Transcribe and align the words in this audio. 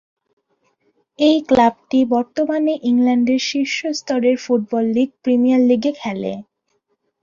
এই 1.19 1.37
ক্লাবটি 1.49 1.99
বর্তমানে 2.13 2.73
ইংল্যান্ডের 2.89 3.41
শীর্ষ 3.49 3.77
স্তরের 3.99 4.37
ফুটবল 4.43 4.85
লীগ 4.95 5.09
প্রিমিয়ার 5.23 5.61
লীগে 5.69 5.91
খেলে। 6.01 6.33